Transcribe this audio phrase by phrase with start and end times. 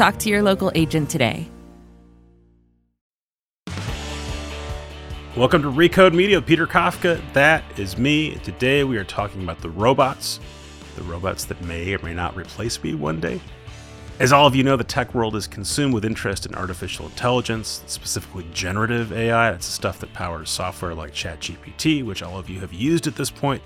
[0.00, 1.46] Talk to your local agent today.
[5.36, 7.20] Welcome to Recode Media, Peter Kafka.
[7.34, 8.36] That is me.
[8.36, 10.40] Today we are talking about the robots,
[10.96, 13.42] the robots that may or may not replace me one day.
[14.20, 17.82] As all of you know, the tech world is consumed with interest in artificial intelligence,
[17.84, 19.50] specifically generative AI.
[19.50, 23.16] That's the stuff that powers software like ChatGPT, which all of you have used at
[23.16, 23.62] this point.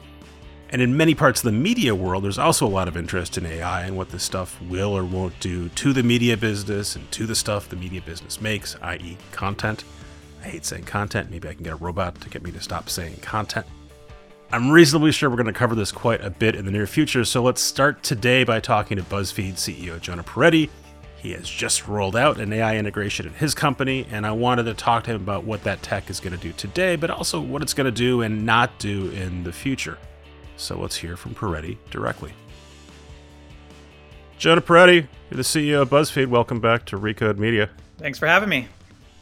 [0.70, 3.46] And in many parts of the media world, there's also a lot of interest in
[3.46, 7.26] AI and what this stuff will or won't do to the media business and to
[7.26, 9.84] the stuff the media business makes, i.e., content.
[10.42, 11.30] I hate saying content.
[11.30, 13.66] Maybe I can get a robot to get me to stop saying content.
[14.52, 17.24] I'm reasonably sure we're going to cover this quite a bit in the near future,
[17.24, 20.68] so let's start today by talking to BuzzFeed CEO Jonah Peretti.
[21.16, 24.74] He has just rolled out an AI integration in his company, and I wanted to
[24.74, 27.62] talk to him about what that tech is going to do today, but also what
[27.62, 29.98] it's going to do and not do in the future.
[30.56, 32.32] So let's hear from Peretti directly.
[34.38, 36.26] Jonah Peretti, you're the CEO of BuzzFeed.
[36.26, 37.70] Welcome back to Recode Media.
[37.98, 38.68] Thanks for having me.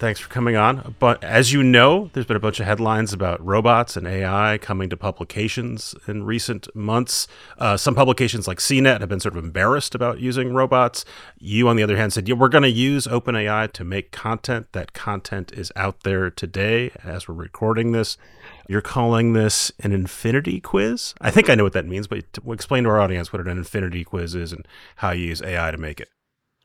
[0.03, 0.97] Thanks for coming on.
[0.99, 4.91] But as you know, there's been a bunch of headlines about robots and AI coming
[4.91, 7.29] to publications in recent months.
[7.57, 11.05] Uh, some publications like CNET have been sort of embarrassed about using robots.
[11.39, 14.73] You, on the other hand, said, yeah, we're going to use OpenAI to make content.
[14.73, 18.19] That content is out there today as we're recording this.
[18.69, 21.15] You're calling this an infinity quiz?
[21.21, 24.05] I think I know what that means, but explain to our audience what an infinity
[24.05, 26.09] quiz is and how you use AI to make it.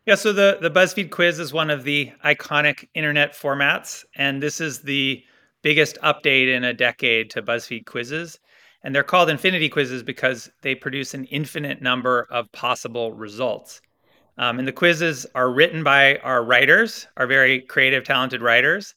[0.06, 4.62] Yeah, so the the BuzzFeed quiz is one of the iconic internet formats, and this
[4.62, 5.22] is the
[5.64, 8.40] biggest update in a decade to BuzzFeed quizzes.
[8.84, 13.82] And they're called infinity quizzes because they produce an infinite number of possible results.
[14.38, 18.94] Um, and the quizzes are written by our writers, our very creative, talented writers.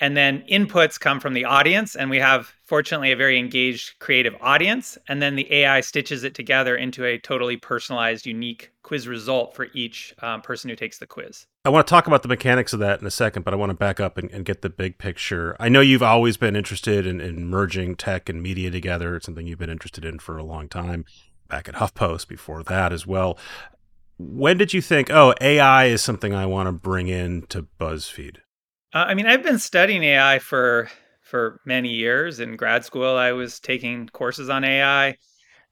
[0.00, 4.34] And then inputs come from the audience, and we have, fortunately, a very engaged creative
[4.40, 4.96] audience.
[5.08, 9.66] And then the AI stitches it together into a totally personalized, unique quiz result for
[9.74, 11.46] each um, person who takes the quiz.
[11.64, 13.70] I want to talk about the mechanics of that in a second, but I want
[13.70, 15.56] to back up and, and get the big picture.
[15.58, 19.16] I know you've always been interested in, in merging tech and media together.
[19.16, 21.04] It's something you've been interested in for a long time,
[21.48, 23.36] back at HuffPost before that as well.
[24.16, 28.38] When did you think, oh, AI is something I want to bring in to BuzzFeed?
[28.94, 30.88] Uh, I mean, I've been studying AI for
[31.22, 32.40] for many years.
[32.40, 35.16] In grad school, I was taking courses on AI.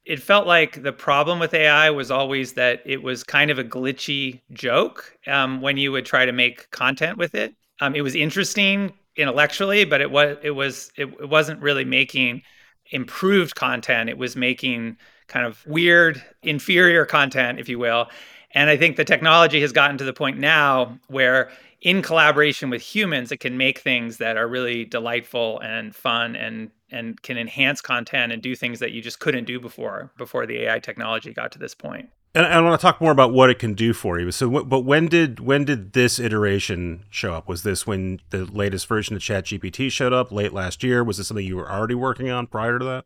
[0.05, 3.65] It felt like the problem with AI was always that it was kind of a
[3.65, 7.55] glitchy joke um, when you would try to make content with it.
[7.81, 12.43] Um, it was interesting intellectually, but it was it was it, it wasn't really making
[12.91, 14.11] improved content.
[14.11, 18.09] It was making kind of weird, inferior content, if you will.
[18.57, 21.51] And I think the technology has gotten to the point now where
[21.83, 26.71] in collaboration with humans it can make things that are really delightful and fun and
[26.91, 30.63] and can enhance content and do things that you just couldn't do before before the
[30.63, 32.09] AI technology got to this point.
[32.35, 34.31] And I want to talk more about what it can do for you.
[34.31, 37.49] So, but when did when did this iteration show up?
[37.49, 41.05] Was this when the latest version of ChatGPT showed up late last year?
[41.05, 43.05] Was this something you were already working on prior to that?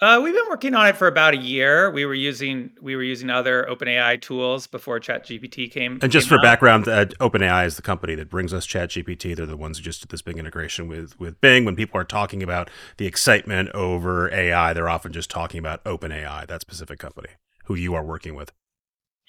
[0.00, 1.88] Uh, we've been working on it for about a year.
[1.90, 6.00] We were using we were using other OpenAI tools before ChatGPT came.
[6.02, 6.42] And just came for out.
[6.42, 9.36] background, uh, OpenAI is the company that brings us ChatGPT.
[9.36, 11.64] They're the ones who just did this big integration with with Bing.
[11.64, 16.48] When people are talking about the excitement over AI, they're often just talking about OpenAI,
[16.48, 17.30] that specific company
[17.66, 18.52] who you are working with.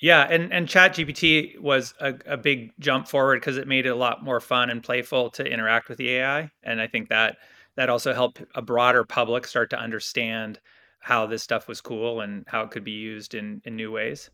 [0.01, 3.95] Yeah, and and ChatGPT was a, a big jump forward because it made it a
[3.95, 7.37] lot more fun and playful to interact with the AI, and I think that
[7.75, 10.59] that also helped a broader public start to understand
[10.99, 14.29] how this stuff was cool and how it could be used in, in new ways.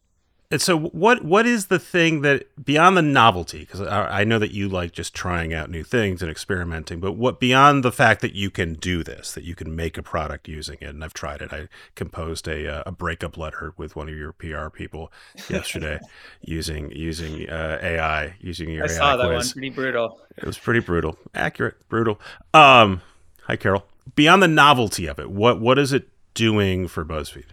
[0.52, 3.60] And so, what what is the thing that beyond the novelty?
[3.60, 7.00] Because I, I, know that you like just trying out new things and experimenting.
[7.00, 10.04] But what beyond the fact that you can do this, that you can make a
[10.04, 11.54] product using it, and I've tried it.
[11.54, 15.10] I composed a uh, a breakup letter with one of your PR people
[15.50, 16.02] yesterday
[16.42, 18.84] using using uh, AI, using your.
[18.84, 19.48] I AI saw that quiz.
[19.48, 19.54] one.
[19.54, 20.20] Pretty brutal.
[20.36, 21.18] It was pretty brutal.
[21.34, 22.20] Accurate, brutal.
[22.54, 23.02] Um,
[23.44, 23.86] Hi, Carol.
[24.16, 27.48] Beyond the novelty of it, what what is it doing for BuzzFeed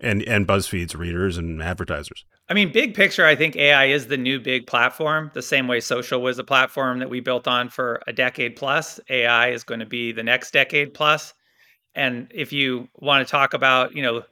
[0.00, 2.24] and and BuzzFeed's readers and advertisers?
[2.48, 5.30] I mean, big picture, I think AI is the new big platform.
[5.32, 9.00] The same way social was a platform that we built on for a decade plus,
[9.08, 11.32] AI is going to be the next decade plus.
[11.94, 14.24] And if you want to talk about, you know,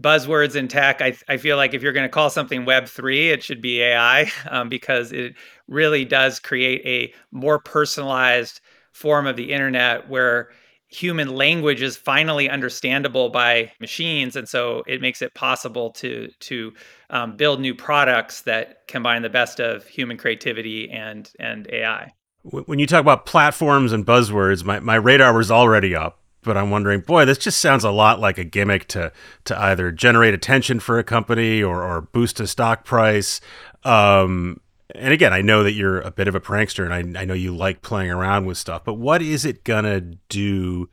[0.00, 3.42] buzzwords in tech, I, I feel like if you're going to call something Web3, it
[3.42, 5.34] should be AI um, because it
[5.68, 8.60] really does create a more personalized
[8.92, 10.50] form of the internet where
[10.92, 14.36] human language is finally understandable by machines.
[14.36, 16.72] And so it makes it possible to to
[17.10, 22.12] um, build new products that combine the best of human creativity and and ai
[22.42, 26.70] when you talk about platforms and buzzwords my, my radar was already up but i'm
[26.70, 29.12] wondering boy this just sounds a lot like a gimmick to
[29.44, 33.40] to either generate attention for a company or, or boost a stock price.
[33.84, 34.60] Um,
[34.94, 37.34] and again, I know that you're a bit of a prankster and I, I know
[37.34, 40.88] you like playing around with stuff, but what is it going to do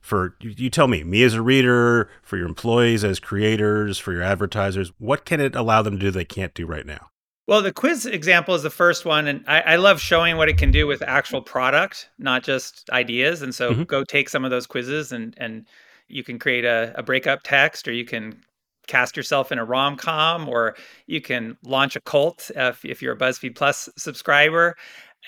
[0.00, 4.12] for you, you tell me, me as a reader, for your employees as creators, for
[4.12, 4.92] your advertisers?
[4.98, 7.08] What can it allow them to do they can't do right now?
[7.48, 10.58] Well, the quiz example is the first one, and I, I, love showing what it
[10.58, 13.42] can do with actual product, not just ideas.
[13.42, 13.82] And so, mm-hmm.
[13.82, 15.66] go take some of those quizzes, and and
[16.06, 18.40] you can create a, a breakup text, or you can
[18.86, 20.76] cast yourself in a rom com, or
[21.06, 24.76] you can launch a cult if, if you're a BuzzFeed Plus subscriber.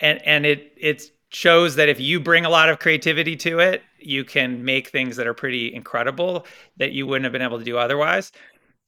[0.00, 3.82] And and it it shows that if you bring a lot of creativity to it,
[3.98, 6.46] you can make things that are pretty incredible
[6.76, 8.30] that you wouldn't have been able to do otherwise.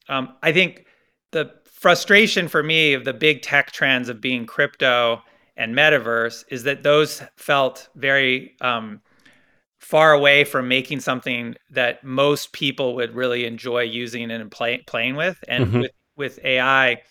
[0.09, 0.85] Um, I think
[1.31, 5.21] the frustration for me of the big tech trends of being crypto
[5.57, 9.01] and metaverse is that those felt very um,
[9.79, 15.15] far away from making something that most people would really enjoy using and play, playing
[15.15, 15.37] with.
[15.47, 15.79] And mm-hmm.
[15.81, 17.01] with, with AI,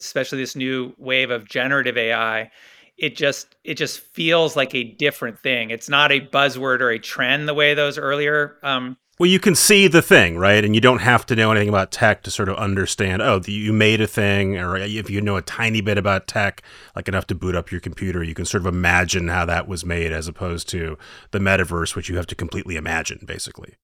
[0.00, 2.50] especially this new wave of generative AI,
[2.96, 5.70] it just it just feels like a different thing.
[5.70, 9.54] It's not a buzzword or a trend the way those earlier um, well, you can
[9.54, 10.64] see the thing, right?
[10.64, 13.72] And you don't have to know anything about tech to sort of understand, oh, you
[13.72, 16.62] made a thing, or if you know a tiny bit about tech,
[16.94, 19.84] like enough to boot up your computer, you can sort of imagine how that was
[19.84, 20.96] made as opposed to
[21.32, 23.74] the metaverse, which you have to completely imagine, basically.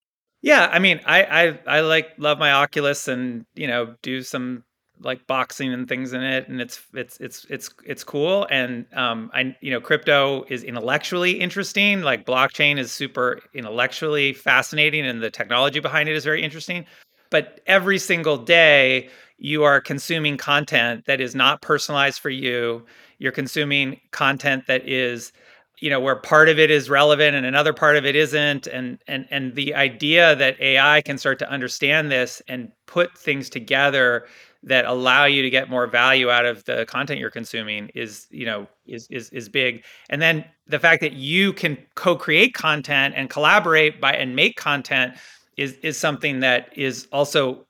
[0.41, 4.65] Yeah, I mean, I I, I like love my Oculus and you know do some
[5.01, 9.31] like boxing and things in it and it's it's it's it's it's cool and um
[9.35, 15.31] i you know crypto is intellectually interesting like blockchain is super intellectually fascinating and the
[15.31, 16.85] technology behind it is very interesting
[17.31, 19.09] but every single day
[19.39, 22.85] you are consuming content that is not personalized for you
[23.19, 25.33] you're consuming content that is
[25.81, 28.99] you know where part of it is relevant and another part of it isn't and
[29.09, 34.27] and and the idea that ai can start to understand this and put things together
[34.65, 38.47] that allow you to get more value out of the content you're consuming is you
[38.47, 43.31] know is is is big and then the fact that you can co-create content and
[43.31, 45.15] collaborate by and make content
[45.57, 47.65] is is something that is also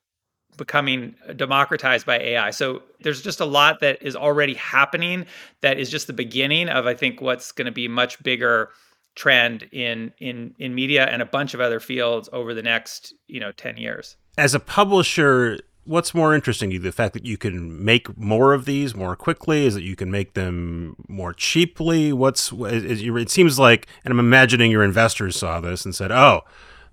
[0.56, 2.50] becoming democratized by AI.
[2.50, 5.26] So there's just a lot that is already happening
[5.60, 8.70] that is just the beginning of I think what's going to be much bigger
[9.14, 13.40] trend in in in media and a bunch of other fields over the next, you
[13.40, 14.16] know, 10 years.
[14.36, 16.80] As a publisher, what's more interesting to you?
[16.80, 19.66] The fact that you can make more of these more quickly?
[19.66, 22.12] Is that you can make them more cheaply?
[22.12, 26.42] What's is, it seems like and i'm imagining your investors saw this and said oh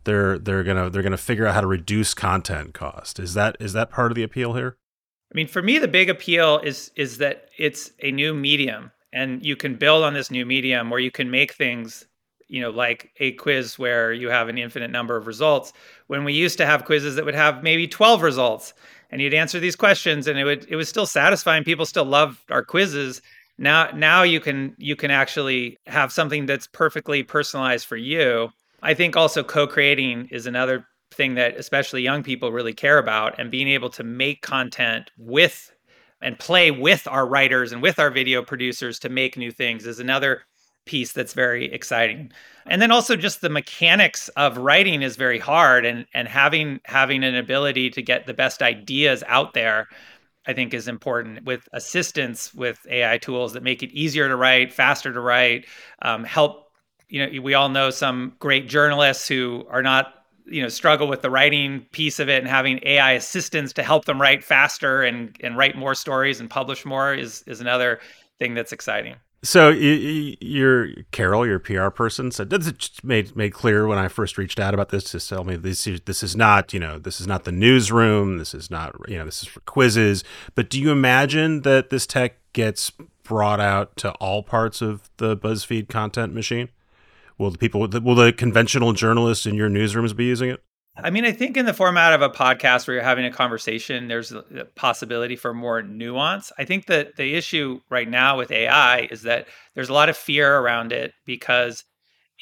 [0.03, 3.19] they're they're gonna they're gonna figure out how to reduce content cost.
[3.19, 4.77] Is that is that part of the appeal here?
[5.31, 9.45] I mean for me the big appeal is is that it's a new medium and
[9.45, 12.05] you can build on this new medium where you can make things
[12.51, 15.71] you know, like a quiz where you have an infinite number of results.
[16.11, 18.73] When we used to have quizzes that would have maybe 12 results
[19.11, 21.63] and you'd answer these questions and it would it was still satisfying.
[21.63, 23.21] People still loved our quizzes.
[23.57, 28.49] Now now you can you can actually have something that's perfectly personalized for you.
[28.81, 33.49] I think also co-creating is another thing that especially young people really care about and
[33.49, 35.71] being able to make content with
[36.21, 40.01] and play with our writers and with our video producers to make new things is
[40.01, 40.41] another
[40.85, 42.31] piece that's very exciting.
[42.65, 47.23] And then also just the mechanics of writing is very hard and and having having
[47.23, 49.87] an ability to get the best ideas out there
[50.45, 54.73] I think is important with assistance with AI tools that make it easier to write,
[54.73, 55.65] faster to write,
[56.01, 56.71] um, help.
[57.09, 60.13] You know, we all know some great journalists who are not,
[60.45, 64.05] you know, struggle with the writing piece of it, and having AI assistants to help
[64.05, 67.99] them write faster and and write more stories and publish more is is another
[68.39, 69.15] thing that's exciting.
[69.43, 72.71] So you, your Carol, your PR person, said this
[73.03, 76.21] made made clear when I first reached out about this to tell me this this
[76.21, 79.41] is not you know this is not the newsroom, this is not you know this
[79.41, 80.23] is for quizzes.
[80.53, 82.91] But do you imagine that this tech gets
[83.23, 86.69] brought out to all parts of the BuzzFeed content machine?
[87.39, 90.63] Will the people will the conventional journalists in your newsrooms be using it?
[91.03, 94.07] I mean, I think in the format of a podcast where you're having a conversation,
[94.07, 94.43] there's a
[94.75, 96.51] possibility for more nuance.
[96.57, 100.17] I think that the issue right now with AI is that there's a lot of
[100.17, 101.83] fear around it because,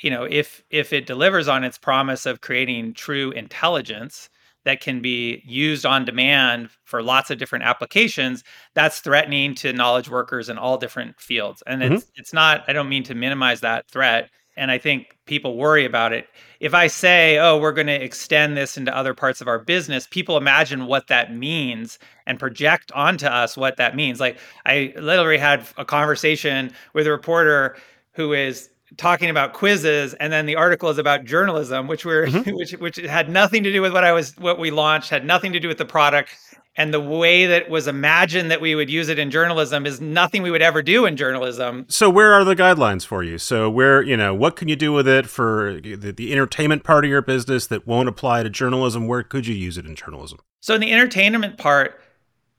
[0.01, 4.29] you know, if if it delivers on its promise of creating true intelligence,
[4.65, 8.43] that can be used on demand for lots of different applications
[8.75, 12.11] that's threatening to knowledge workers in all different fields and it's mm-hmm.
[12.15, 16.13] it's not i don't mean to minimize that threat and i think people worry about
[16.13, 16.27] it.
[16.59, 20.05] If i say oh we're going to extend this into other parts of our business
[20.05, 21.97] people imagine what that means
[22.27, 24.19] and project onto us what that means.
[24.19, 27.77] Like i literally had a conversation with a reporter
[28.13, 32.51] who is talking about quizzes and then the article is about journalism which were mm-hmm.
[32.55, 35.53] which which had nothing to do with what I was what we launched had nothing
[35.53, 36.35] to do with the product
[36.79, 40.43] and the way that was imagined that we would use it in journalism is nothing
[40.43, 41.85] we would ever do in journalism.
[41.89, 43.37] So where are the guidelines for you?
[43.37, 47.03] So where, you know, what can you do with it for the, the entertainment part
[47.03, 49.07] of your business that won't apply to journalism?
[49.07, 50.39] Where could you use it in journalism?
[50.61, 51.99] So in the entertainment part,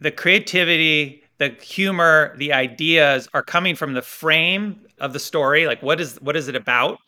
[0.00, 5.82] the creativity, the humor, the ideas are coming from the frame of the story like
[5.82, 6.98] what is what is it about?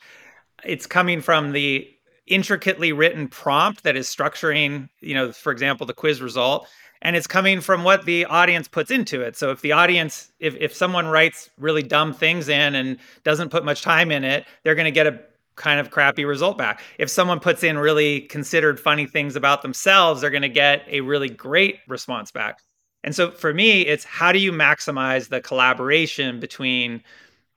[0.64, 1.88] It's coming from the
[2.26, 6.66] intricately written prompt that is structuring you know for example the quiz result
[7.02, 9.36] and it's coming from what the audience puts into it.
[9.36, 13.66] So if the audience if, if someone writes really dumb things in and doesn't put
[13.66, 15.20] much time in it they're going to get a
[15.56, 16.80] kind of crappy result back.
[16.98, 21.02] If someone puts in really considered funny things about themselves they're going to get a
[21.02, 22.60] really great response back
[23.04, 27.02] and so for me it's how do you maximize the collaboration between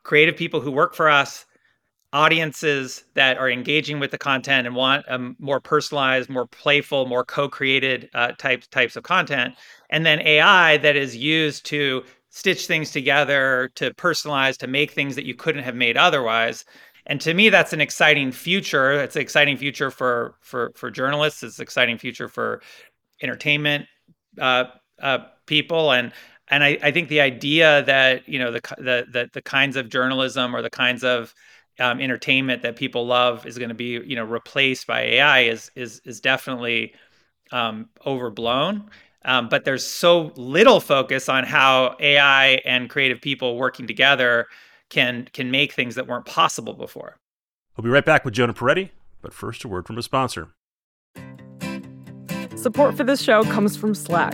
[0.04, 1.46] creative people who work for us,
[2.14, 7.26] audiences that are engaging with the content and want a more personalized, more playful, more
[7.26, 9.54] co-created uh, types types of content,
[9.90, 15.16] and then AI that is used to stitch things together, to personalize, to make things
[15.16, 16.64] that you couldn't have made otherwise.
[17.08, 18.94] And to me, that's an exciting future.
[18.94, 21.44] It's an exciting future for for for journalists.
[21.44, 22.62] It's an exciting future for
[23.22, 23.88] entertainment
[24.40, 24.66] uh,
[25.02, 26.12] uh, people, and
[26.50, 29.90] and I, I think the idea that you know the the the, the kinds of
[29.90, 31.34] journalism or the kinds of
[31.80, 35.72] um, entertainment that people love is going to be you know replaced by AI is
[35.76, 36.94] is is definitely
[37.52, 38.90] um, overblown.
[39.26, 44.48] Um, but there's so little focus on how AI and creative people working together
[44.90, 47.18] can can make things that weren't possible before.
[47.76, 50.50] We'll be right back with Jonah Peretti, but first a word from a sponsor.
[52.56, 54.34] Support for this show comes from Slack.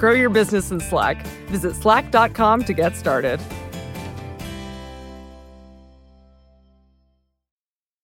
[0.00, 1.26] Grow your business in Slack.
[1.48, 3.38] Visit slack.com to get started.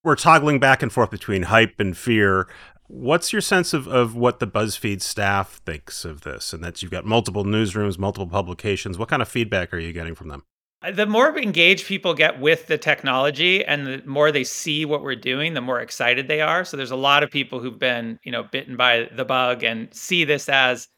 [0.04, 2.48] We're toggling back and forth between hype and fear.
[2.86, 6.52] What's your sense of, of what the BuzzFeed staff thinks of this?
[6.52, 8.98] And that you've got multiple newsrooms, multiple publications.
[8.98, 10.44] What kind of feedback are you getting from them?
[10.82, 15.02] Uh, the more engaged people get with the technology and the more they see what
[15.02, 16.62] we're doing, the more excited they are.
[16.62, 19.92] So there's a lot of people who've been, you know, bitten by the bug and
[19.94, 20.88] see this as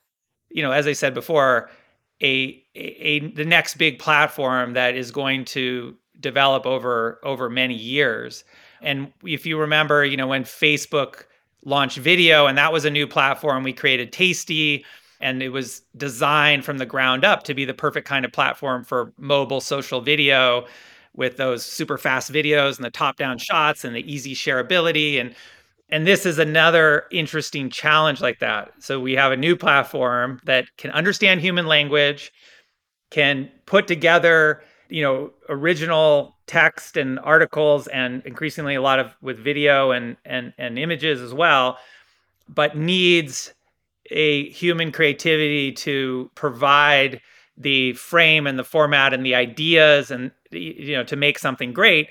[0.51, 1.71] you know, as I said before,
[2.21, 7.75] a, a, a the next big platform that is going to develop over over many
[7.75, 8.45] years.
[8.81, 11.25] And if you remember, you know, when Facebook
[11.65, 14.85] launched video and that was a new platform, we created Tasty
[15.21, 18.85] and it was designed from the ground up to be the perfect kind of platform
[18.85, 20.67] for mobile social video
[21.15, 25.35] with those super fast videos and the top down shots and the easy shareability and
[25.91, 28.73] and this is another interesting challenge like that.
[28.79, 32.33] So we have a new platform that can understand human language,
[33.11, 39.39] can put together, you know, original text and articles and increasingly a lot of with
[39.39, 41.79] video and and and images as well,
[42.49, 43.55] but needs
[44.11, 47.21] a human creativity to provide
[47.57, 52.09] the frame and the format and the ideas and you know to make something great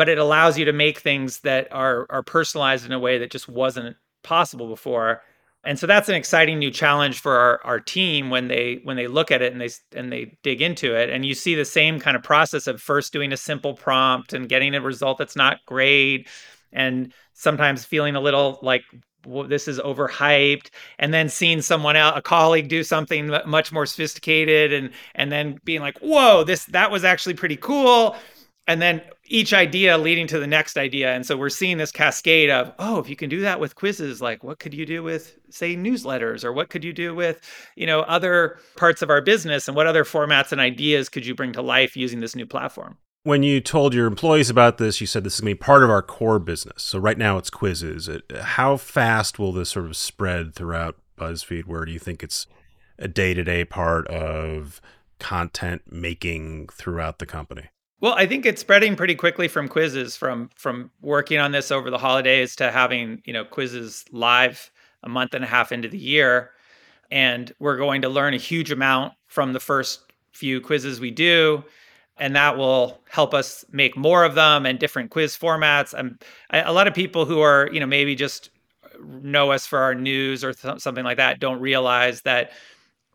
[0.00, 3.30] but it allows you to make things that are are personalized in a way that
[3.30, 5.20] just wasn't possible before.
[5.62, 9.08] And so that's an exciting new challenge for our, our team when they when they
[9.08, 11.10] look at it and they and they dig into it.
[11.10, 14.48] And you see the same kind of process of first doing a simple prompt and
[14.48, 16.26] getting a result that's not great
[16.72, 18.84] and sometimes feeling a little like
[19.26, 20.70] well, this is overhyped.
[20.98, 25.58] And then seeing someone else a colleague do something much more sophisticated and and then
[25.62, 28.16] being like whoa this that was actually pretty cool
[28.70, 31.12] and then each idea leading to the next idea.
[31.12, 34.22] And so we're seeing this cascade of oh if you can do that with quizzes
[34.22, 37.40] like what could you do with say newsletters or what could you do with
[37.74, 41.34] you know other parts of our business and what other formats and ideas could you
[41.34, 42.96] bring to life using this new platform?
[43.24, 45.82] When you told your employees about this you said this is going to be part
[45.82, 46.84] of our core business.
[46.84, 48.08] So right now it's quizzes.
[48.40, 51.64] How fast will this sort of spread throughout buzzfeed?
[51.64, 52.46] Where do you think it's
[53.00, 54.80] a day to day part of
[55.18, 57.68] content making throughout the company?
[58.00, 61.90] Well, I think it's spreading pretty quickly from quizzes, from from working on this over
[61.90, 64.70] the holidays to having you know quizzes live
[65.02, 66.50] a month and a half into the year,
[67.10, 70.00] and we're going to learn a huge amount from the first
[70.32, 71.62] few quizzes we do,
[72.16, 75.92] and that will help us make more of them and different quiz formats.
[75.92, 78.50] And a lot of people who are you know maybe just
[79.22, 82.52] know us for our news or th- something like that don't realize that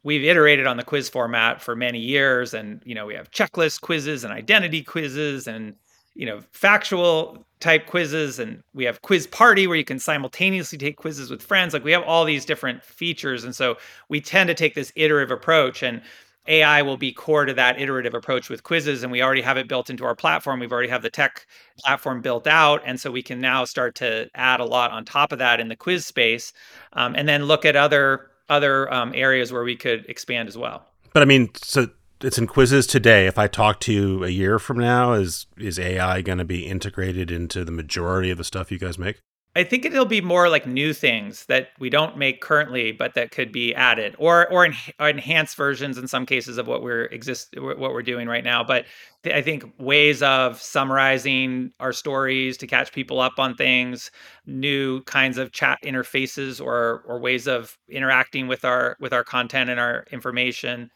[0.06, 3.82] we've iterated on the quiz format for many years and you know we have checklist
[3.82, 5.76] quizzes and identity quizzes and
[6.14, 10.98] you know factual type quizzes and we have quiz party where you can simultaneously take
[10.98, 11.74] quizzes with friends.
[11.74, 13.78] Like we have all these different features and so
[14.10, 16.02] we tend to take this iterative approach and
[16.48, 19.68] AI will be core to that iterative approach with quizzes and we already have it
[19.68, 20.60] built into our platform.
[20.60, 21.48] We've already have the tech
[21.80, 25.32] platform built out and so we can now start to add a lot on top
[25.32, 26.54] of that in the quiz space.
[26.94, 30.86] Um, and then look at other other um, areas where we could expand as well.
[31.14, 31.90] But I mean, so
[32.22, 33.28] it's in quizzes today.
[33.28, 36.66] If I talk to you a year from now, is is AI going to be
[36.66, 39.20] integrated into the majority of the stuff you guys make?
[39.58, 43.32] I think it'll be more like new things that we don't make currently, but that
[43.32, 47.06] could be added, or or, en- or enhanced versions in some cases of what we're
[47.06, 48.66] exist what we're doing right now.
[48.66, 48.86] But
[49.24, 54.12] th- I think ways of summarizing our stories to catch people up on things,
[54.46, 59.70] new kinds of chat interfaces, or or ways of interacting with our with our content
[59.70, 60.92] and our information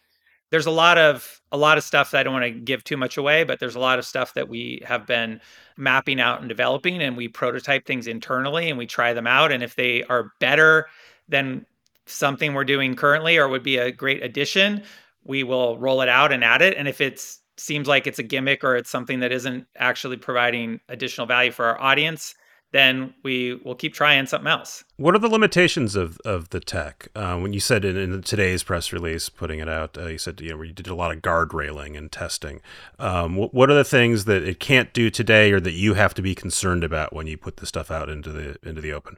[0.51, 2.98] there's a lot of a lot of stuff that I don't want to give too
[2.98, 5.41] much away, but there's a lot of stuff that we have been
[5.77, 9.63] mapping out and developing and we prototype things internally and we try them out and
[9.63, 10.88] if they are better
[11.27, 11.65] than
[12.06, 14.84] something we're doing currently or would be a great addition,
[15.24, 17.20] we will roll it out and add it and if it
[17.58, 21.65] seems like it's a gimmick or it's something that isn't actually providing additional value for
[21.65, 22.34] our audience,
[22.71, 24.83] then we will keep trying something else.
[24.97, 27.07] What are the limitations of, of the tech?
[27.15, 30.39] Uh, when you said in, in, today's press release, putting it out, uh, you said
[30.41, 32.61] you know you did a lot of guard railing and testing.
[32.99, 36.13] Um, what, what are the things that it can't do today, or that you have
[36.15, 39.17] to be concerned about when you put the stuff out into the into the open?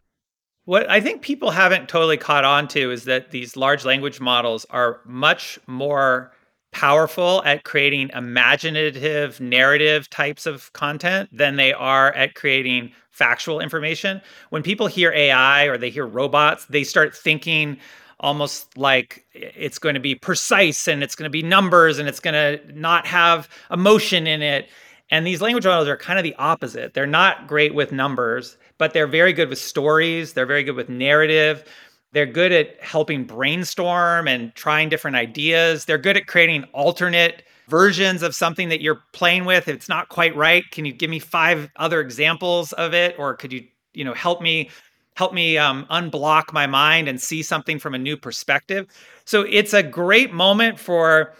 [0.66, 4.66] What I think people haven't totally caught on to is that these large language models
[4.70, 6.32] are much more
[6.72, 14.22] powerful at creating imaginative narrative types of content than they are at creating factual information.
[14.50, 17.78] When people hear AI or they hear robots, they start thinking
[18.20, 22.20] almost like it's going to be precise and it's going to be numbers and it's
[22.20, 24.70] going to not have emotion in it.
[25.10, 26.94] And these language models are kind of the opposite.
[26.94, 30.88] They're not great with numbers, but they're very good with stories, they're very good with
[30.88, 31.66] narrative.
[32.14, 35.86] They're good at helping brainstorm and trying different ideas.
[35.86, 39.70] They're good at creating alternate versions of something that you're playing with.
[39.70, 43.36] If it's not quite right, can you give me five other examples of it, or
[43.36, 44.70] could you, you know, help me
[45.16, 48.88] help me um, unblock my mind and see something from a new perspective?
[49.24, 51.34] So it's a great moment for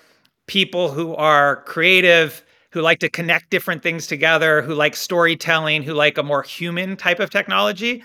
[0.48, 5.94] people who are creative who like to connect different things together, who like storytelling, who
[5.94, 8.04] like a more human type of technology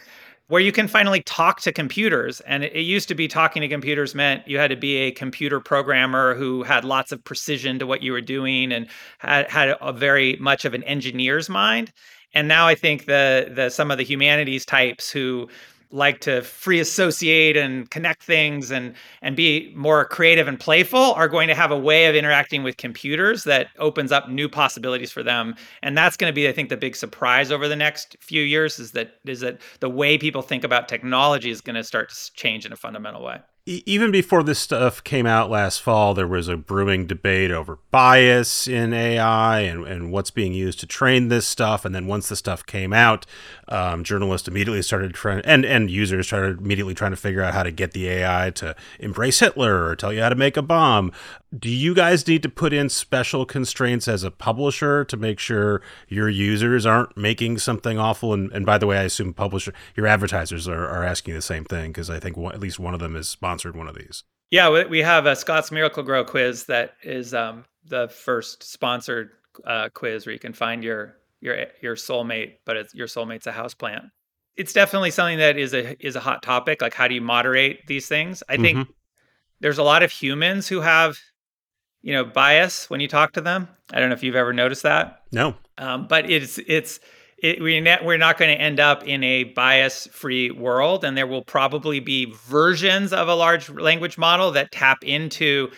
[0.49, 2.41] where you can finally talk to computers.
[2.41, 5.11] And it, it, used to be talking to computers meant you had to be a
[5.11, 8.87] computer programmer who had lots of precision to what you were doing and
[9.19, 11.93] had, had a very much of an engineer's mind.
[12.35, 15.49] And now I think the the some of the humanities types who
[15.91, 21.29] like to free associate and connect things and and be more creative and playful are
[21.29, 25.23] going to have a way of interacting with computers that opens up new possibilities for
[25.23, 25.55] them.
[25.83, 28.79] And that's going to be i think the big surprise over the next few years
[28.79, 32.33] is that is that the way people think about technology is going to start to
[32.35, 33.39] change in a fundamental way
[33.69, 38.69] even before this stuff came out last fall, there was a brewing debate over bias
[38.69, 41.85] in AI and, and what's being used to train this stuff.
[41.85, 43.27] And then once the stuff came out,
[43.67, 47.65] um, journalists immediately started trying, and, and users started immediately trying to figure out how
[47.65, 51.11] to get the AI to embrace Hitler or tell you how to make a bomb.
[51.57, 55.81] Do you guys need to put in special constraints as a publisher to make sure
[56.09, 58.33] your users aren't making something awful?
[58.35, 61.65] And, and by the way, I assume publisher, your advertisers are, are asking the same
[61.65, 64.25] thing because I think one, at least one of them is sponsored one of these.
[64.51, 69.31] Yeah, we have a Scotts Miracle-Gro quiz that is um, the first sponsored
[69.65, 73.53] uh, quiz where you can find your your your soulmate, but it's, your soulmate's a
[73.53, 74.11] houseplant.
[74.57, 76.81] It's definitely something that is a is a hot topic.
[76.81, 78.43] Like, how do you moderate these things?
[78.49, 78.91] I think mm-hmm.
[79.61, 81.19] there's a lot of humans who have
[82.07, 83.69] you know bias when you talk to them.
[83.93, 85.23] I don't know if you've ever noticed that.
[85.33, 87.01] No, um, but it's it's
[87.37, 91.17] it, we ne- we're not going to end up in a bias free world, and
[91.17, 95.69] there will probably be versions of a large language model that tap into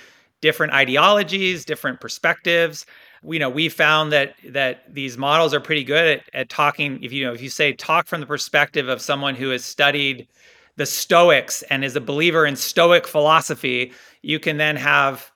[0.42, 2.84] different ideologies, different perspectives.
[3.24, 7.02] You know, we found that that these models are pretty good at, at talking.
[7.02, 10.28] If you know, if you say talk from the perspective of someone who has studied
[10.76, 15.32] the Stoics and is a believer in Stoic philosophy, you can then have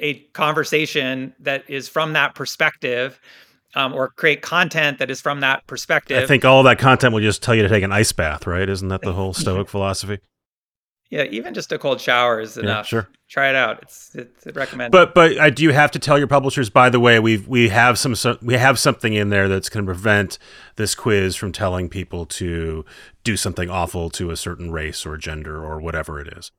[0.00, 3.20] a conversation that is from that perspective.
[3.76, 6.20] Um, or create content that is from that perspective.
[6.20, 8.68] I think all that content will just tell you to take an ice bath, right?
[8.68, 10.18] Isn't that the whole Stoic philosophy?
[11.10, 12.86] Yeah, even just a cold shower is enough.
[12.86, 13.08] Yeah, sure.
[13.28, 13.82] Try it out.
[13.82, 14.92] It's it's recommended.
[14.92, 16.70] But but uh, do you have to tell your publishers?
[16.70, 19.84] By the way, we've we have some so, we have something in there that's going
[19.84, 20.38] to prevent
[20.76, 22.84] this quiz from telling people to
[23.24, 26.52] do something awful to a certain race or gender or whatever it is.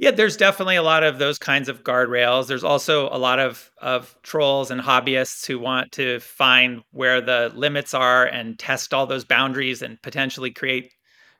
[0.00, 2.46] Yeah, there's definitely a lot of those kinds of guardrails.
[2.46, 7.52] There's also a lot of of trolls and hobbyists who want to find where the
[7.54, 10.94] limits are and test all those boundaries and potentially create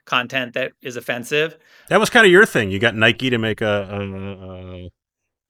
[0.05, 1.57] content that is offensive.
[1.89, 2.71] That was kind of your thing.
[2.71, 4.91] You got Nike to make a a,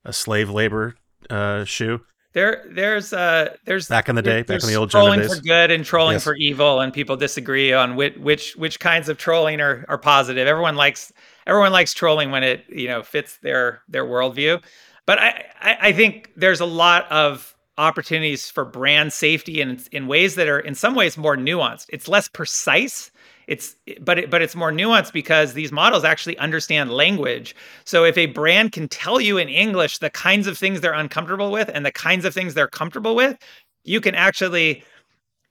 [0.08, 0.94] a slave labor
[1.28, 2.02] uh, shoe.
[2.32, 5.72] There, there's, uh, there's back in the day, back in the old trolling for good
[5.72, 6.22] and trolling yes.
[6.22, 10.46] for evil, and people disagree on which which which kinds of trolling are are positive.
[10.46, 11.12] Everyone likes
[11.50, 14.62] everyone likes trolling when it you know fits their their worldview.
[15.04, 20.06] But I I, I think there's a lot of opportunities for brand safety in in
[20.06, 21.86] ways that are in some ways more nuanced.
[21.90, 23.10] It's less precise
[23.50, 27.56] it's but it, but it's more nuanced because these models actually understand language.
[27.84, 31.50] So if a brand can tell you in English the kinds of things they're uncomfortable
[31.50, 33.36] with and the kinds of things they're comfortable with,
[33.82, 34.84] you can actually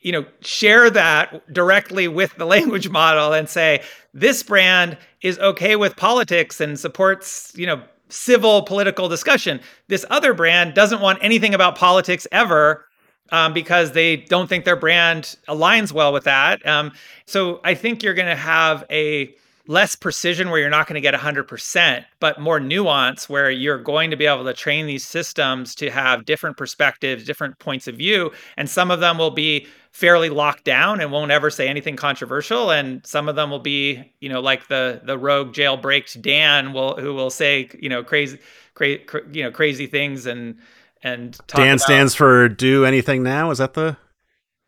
[0.02, 3.82] you know share that directly with the language model and say
[4.14, 10.34] this brand is okay with politics and supports you know civil political discussion this other
[10.34, 12.86] brand doesn't want anything about politics ever
[13.32, 16.66] um, because they don't think their brand aligns well with that.
[16.66, 16.92] Um,
[17.26, 19.34] so I think you're going to have a
[19.68, 24.10] less precision where you're not going to get 100%, but more nuance where you're going
[24.10, 28.32] to be able to train these systems to have different perspectives, different points of view.
[28.58, 32.72] And some of them will be fairly locked down and won't ever say anything controversial.
[32.72, 36.96] And some of them will be, you know, like the the rogue jailbreaked Dan will
[36.96, 38.40] who will say, you know, crazy,
[38.76, 40.58] crazy, you know, crazy things and
[41.02, 43.52] and Dan about, stands for do anything now.
[43.52, 43.98] Is that the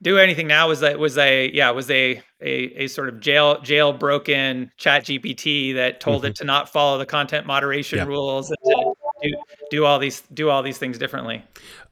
[0.01, 0.67] do anything now?
[0.67, 5.99] Was that was a yeah was a a, a sort of jail jailbroken ChatGPT that
[5.99, 6.31] told mm-hmm.
[6.31, 8.05] it to not follow the content moderation yeah.
[8.05, 8.90] rules and to
[9.21, 9.35] do,
[9.69, 11.43] do all these do all these things differently.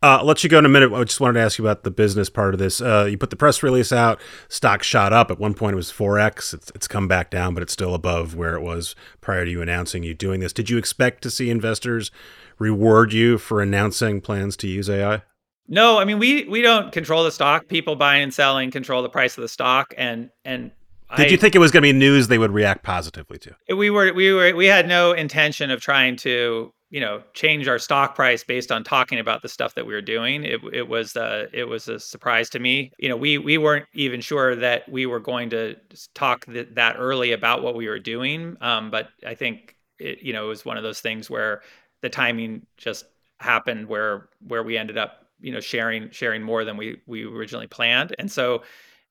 [0.02, 0.94] Uh, I'll let you go in a minute.
[0.94, 2.82] I just wanted to ask you about the business part of this.
[2.82, 4.22] Uh, you put the press release out.
[4.48, 5.30] Stock shot up.
[5.32, 6.54] At one point, it was four x.
[6.54, 9.62] It's, it's come back down, but it's still above where it was prior to you
[9.62, 10.54] announcing you doing this.
[10.54, 12.12] Did you expect to see investors
[12.58, 15.24] reward you for announcing plans to use AI?
[15.68, 17.68] No, I mean we we don't control the stock.
[17.68, 20.72] People buying and selling control the price of the stock, and and
[21.16, 23.56] did I, you think it was going to be news they would react positively to?
[23.76, 27.80] We were we were we had no intention of trying to you know change our
[27.80, 30.44] stock price based on talking about the stuff that we were doing.
[30.44, 32.92] It it was uh, it was a surprise to me.
[32.98, 35.76] You know we we weren't even sure that we were going to
[36.16, 38.58] talk th- that early about what we were doing.
[38.62, 41.62] Um, but I think it, you know it was one of those things where
[42.02, 43.06] the timing just
[43.40, 47.68] happened where where we ended up you know sharing sharing more than we we originally
[47.68, 48.64] planned and so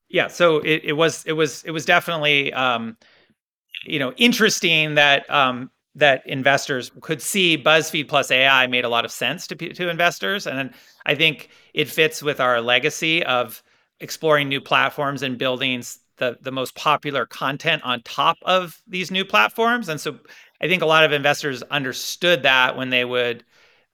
[0.09, 2.97] yeah so it, it was it was it was definitely um
[3.85, 9.05] you know interesting that um that investors could see BuzzFeed plus AI made a lot
[9.05, 10.72] of sense to to investors and
[11.07, 13.62] I think it fits with our legacy of
[14.01, 15.83] exploring new platforms and building
[16.18, 20.18] the the most popular content on top of these new platforms and so
[20.61, 23.44] I think a lot of investors understood that when they would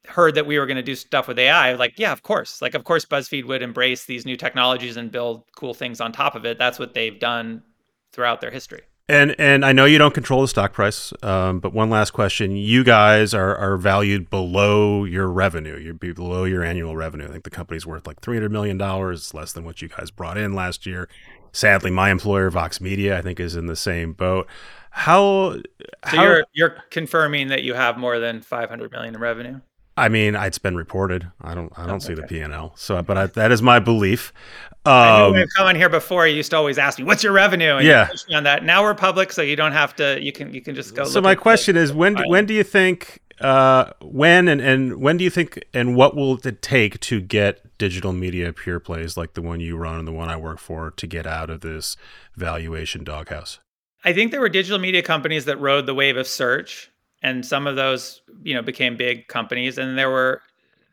[0.06, 2.60] heard that we were going to do stuff with AI, like, yeah, of course.
[2.60, 6.34] Like, of course, BuzzFeed would embrace these new technologies and build cool things on top
[6.34, 6.58] of it.
[6.58, 7.62] That's what they've done
[8.12, 8.82] throughout their history.
[9.06, 12.56] And and I know you don't control the stock price, um, but one last question:
[12.56, 15.76] You guys are are valued below your revenue.
[15.76, 17.26] You're below your annual revenue.
[17.26, 20.10] I think the company's worth like three hundred million dollars, less than what you guys
[20.10, 21.10] brought in last year.
[21.52, 24.48] Sadly, my employer, Vox Media, I think, is in the same boat.
[24.90, 25.52] How?
[25.52, 25.62] So
[26.04, 29.60] how, you're you're confirming that you have more than 500 million in revenue.
[29.96, 31.30] I mean, it's been reported.
[31.40, 31.72] I don't.
[31.76, 32.22] I don't oh, see okay.
[32.22, 32.72] the P and L.
[32.76, 34.32] So, but I, that is my belief.
[34.86, 36.26] Um, I I've come on here before.
[36.26, 38.08] You used to always ask me, "What's your revenue?" And yeah.
[38.34, 40.18] On that, now we're public, so you don't have to.
[40.20, 40.52] You can.
[40.52, 41.04] You can just go.
[41.04, 43.20] So my question is, when do, when do you think?
[43.40, 47.76] Uh, when and and when do you think and what will it take to get
[47.78, 50.92] digital media pure plays like the one you run and the one I work for
[50.92, 51.96] to get out of this
[52.36, 53.58] valuation doghouse?
[54.04, 56.92] I think there were digital media companies that rode the wave of search,
[57.24, 59.78] and some of those, you know, became big companies.
[59.78, 60.42] And there were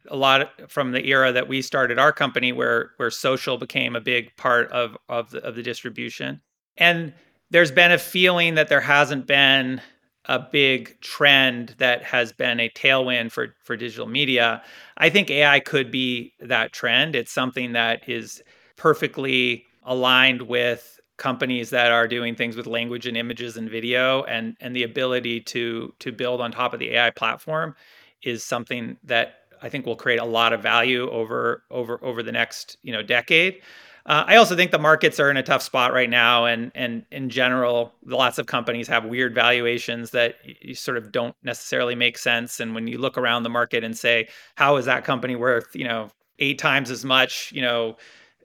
[0.07, 4.01] a lot from the era that we started our company, where where social became a
[4.01, 6.41] big part of of the, of the distribution.
[6.77, 7.13] And
[7.51, 9.81] there's been a feeling that there hasn't been
[10.25, 14.63] a big trend that has been a tailwind for for digital media.
[14.97, 17.13] I think AI could be that trend.
[17.13, 18.41] It's something that is
[18.77, 24.57] perfectly aligned with companies that are doing things with language and images and video and
[24.59, 27.75] and the ability to to build on top of the AI platform
[28.23, 32.31] is something that I think will create a lot of value over over over the
[32.31, 33.61] next you know decade.
[34.03, 37.05] Uh, I also think the markets are in a tough spot right now, and and
[37.11, 42.17] in general, lots of companies have weird valuations that you sort of don't necessarily make
[42.17, 42.59] sense.
[42.59, 45.83] And when you look around the market and say, how is that company worth you
[45.83, 47.95] know eight times as much, you know,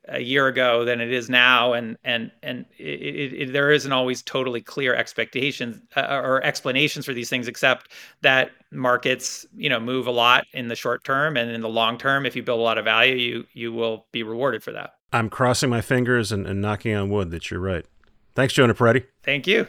[0.09, 4.23] a year ago than it is now, and and and it, it, there isn't always
[4.23, 7.93] totally clear expectations uh, or explanations for these things, except
[8.23, 11.99] that markets you know move a lot in the short term, and in the long
[11.99, 14.95] term, if you build a lot of value, you you will be rewarded for that.
[15.13, 17.87] I'm crossing my fingers and, and knocking on wood that you're right.
[18.35, 19.05] Thanks, Jonah Peretti.
[19.23, 19.67] Thank you.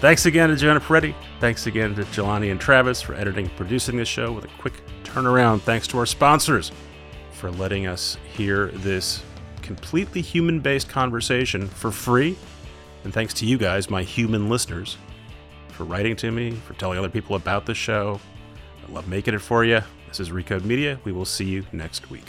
[0.00, 1.14] Thanks again to Jonah Peretti.
[1.40, 4.74] Thanks again to Jelani and Travis for editing and producing this show with a quick
[5.04, 5.60] turnaround.
[5.60, 6.72] Thanks to our sponsors
[7.42, 9.20] for letting us hear this
[9.62, 12.38] completely human based conversation for free.
[13.02, 14.96] And thanks to you guys, my human listeners,
[15.70, 18.20] for writing to me, for telling other people about the show.
[18.88, 19.80] I love making it for you.
[20.06, 21.00] This is Recode Media.
[21.02, 22.26] We will see you next week.